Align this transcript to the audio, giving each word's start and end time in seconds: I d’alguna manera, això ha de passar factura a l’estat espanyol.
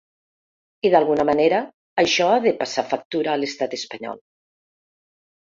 I 0.87 0.89
d’alguna 0.95 1.25
manera, 1.29 1.59
això 2.05 2.31
ha 2.31 2.39
de 2.47 2.55
passar 2.63 2.85
factura 2.95 3.35
a 3.35 3.37
l’estat 3.43 3.79
espanyol. 3.79 4.19